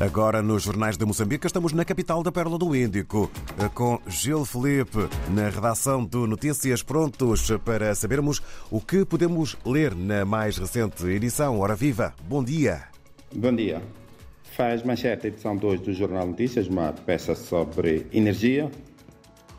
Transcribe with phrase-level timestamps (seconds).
[0.00, 3.30] Agora, nos jornais de Moçambique, estamos na capital da Pérola do Índico,
[3.74, 4.96] com Gil Felipe,
[5.28, 8.40] na redação do Notícias, prontos para sabermos
[8.70, 11.60] o que podemos ler na mais recente edição.
[11.60, 12.84] Hora viva, bom dia.
[13.34, 13.82] Bom dia.
[14.56, 18.70] Faz manchete edição 2 do Jornal Notícias, uma peça sobre energia,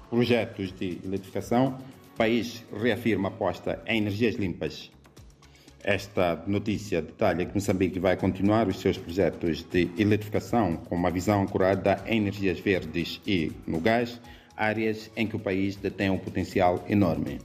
[0.09, 1.77] projetos de eletrificação.
[2.15, 4.89] O país reafirma aposta em energias limpas.
[5.83, 11.41] Esta notícia detalha que Moçambique vai continuar os seus projetos de eletrificação com uma visão
[11.41, 14.21] ancorada em energias verdes e no gás,
[14.55, 17.39] áreas em que o país detém um potencial enorme.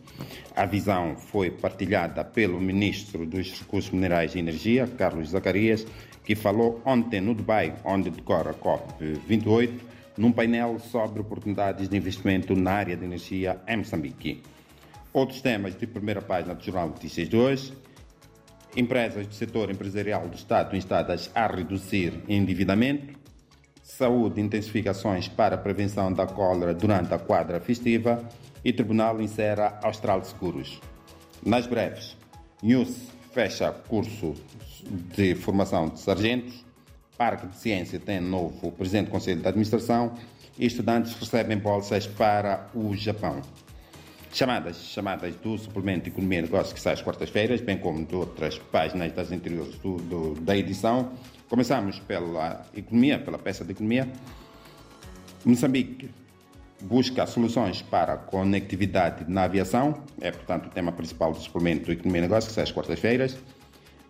[0.55, 5.87] A visão foi partilhada pelo ministro dos Recursos Minerais e Energia, Carlos Zacarias,
[6.23, 9.71] que falou ontem no Dubai, onde decorre a COP28,
[10.19, 14.43] num painel sobre oportunidades de investimento na área de energia em Moçambique.
[15.11, 17.73] Outros temas de primeira página do Jornal Notícias de hoje
[18.77, 23.19] empresas do setor empresarial do Estado instadas a reduzir endividamento,
[23.83, 28.23] saúde intensificações para a prevenção da cólera durante a quadra festiva
[28.65, 30.81] e Tribunal insera Austral Seguros.
[31.45, 32.17] Nas breves,
[32.63, 34.35] News fecha curso
[35.15, 36.65] de formação de sargentos,
[37.17, 40.13] Parque de Ciência tem novo presidente do Conselho de Administração
[40.59, 43.41] e estudantes recebem bolsas para o Japão.
[44.37, 48.59] Chamadas, chamadas do suplemento Economia e Negócios que sai às quartas-feiras, bem como de outras
[48.59, 51.13] páginas das anteriores do, do, da edição.
[51.49, 54.07] Começamos pela economia, pela peça de economia.
[55.43, 56.11] Moçambique
[56.83, 62.23] busca soluções para conectividade na aviação, é portanto o tema principal do suplemento Economia e
[62.25, 63.39] Negócios que sai às quartas-feiras.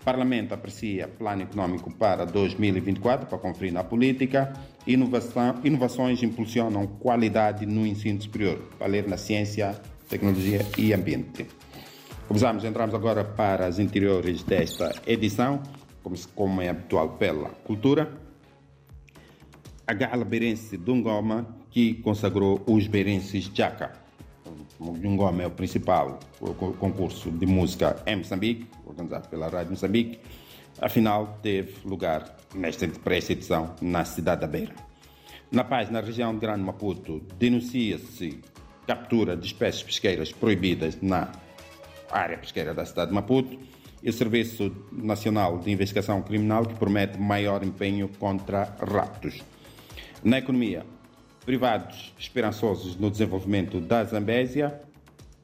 [0.04, 4.52] Parlamento aprecia plano econômico para 2024 para conferir na política.
[4.88, 11.46] Inovação, inovações impulsionam qualidade no ensino superior, para ler na ciência tecnologia e ambiente.
[12.28, 15.62] Começamos, entramos agora para as interiores desta edição,
[16.34, 18.10] como é habitual pela cultura.
[19.86, 23.92] A Gala Berense de Ungoma, que consagrou os Berenses Jaca.
[24.80, 26.18] Ungoma é o principal
[26.78, 30.18] concurso de música em Moçambique, organizado pela Rádio Moçambique.
[30.80, 34.74] Afinal, teve lugar nesta, esta edição na cidade da Beira.
[35.50, 38.40] Na paz, na região de Grande Maputo, denuncia-se
[38.86, 41.32] captura de espécies pesqueiras proibidas na
[42.10, 43.58] área pesqueira da cidade de Maputo
[44.02, 49.42] e o Serviço Nacional de Investigação Criminal que promete maior empenho contra raptos.
[50.22, 50.84] Na economia,
[51.44, 54.80] privados esperançosos no desenvolvimento da Zambésia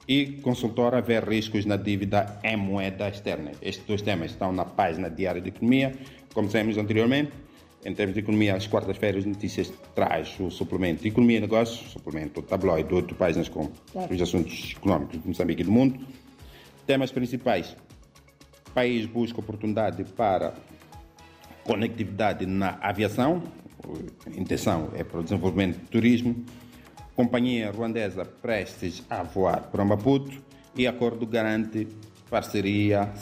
[0.06, 3.53] e consultora ver riscos na dívida em moeda externa.
[3.62, 5.92] Estes dois temas estão na página diária de economia,
[6.34, 7.32] como dissemos anteriormente.
[7.84, 12.41] Em termos de economia, às quartas-feiras, notícias traz o suplemento de Economia e Negócios, suplemento
[12.41, 14.15] tabloide de oito páginas com claro.
[14.15, 15.98] os assuntos económicos de Moçambique e do mundo.
[16.87, 17.76] Temas principais.
[18.72, 20.54] País busca oportunidade para
[21.65, 23.42] conectividade na aviação.
[24.26, 26.44] A intenção é para o desenvolvimento do turismo.
[27.16, 30.41] Companhia ruandesa prestes a voar para Maputo.
[30.76, 31.88] E acordo garante
[32.31, 33.12] parceria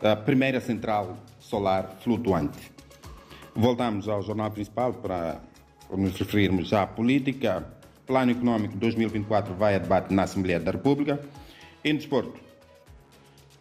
[0.00, 2.77] da primeira central solar flutuante.
[3.58, 5.40] Voltamos ao jornal principal para
[5.90, 7.66] nos referirmos à política.
[8.06, 11.20] Plano Econômico 2024 vai a debate na Assembleia da República.
[11.84, 12.38] Em desporto,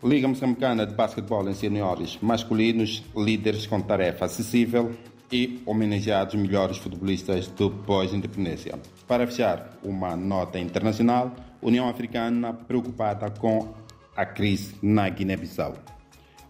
[0.03, 4.95] Liga Moçambicana de Basquetebol em Seniores Masculinos, líderes com tarefa acessível
[5.31, 8.79] e homenageados melhores futebolistas do pós-independência.
[9.07, 13.73] Para fechar, uma nota internacional, União Africana preocupada com
[14.15, 15.96] a crise na Guiné-Bissau.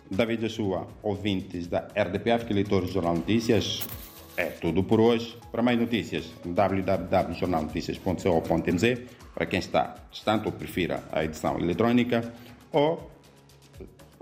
[0.09, 3.85] David Joshua, ouvintes da RDPF, que leitores do Jornal Notícias.
[4.35, 5.37] É tudo por hoje.
[5.51, 12.33] Para mais notícias, www.jornalnoticias.co.mz para quem está distante ou prefira a edição eletrônica
[12.71, 13.11] ou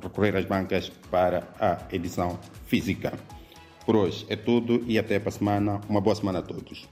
[0.01, 3.13] recorrer às bancas para a edição física.
[3.85, 5.79] Por hoje é tudo e até para a semana.
[5.87, 6.85] Uma boa semana a todos.